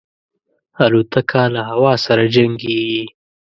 الوتکه 0.83 1.43
له 1.53 1.61
هوا 1.69 1.93
سره 2.05 2.23
جنګيږي. 2.35 3.03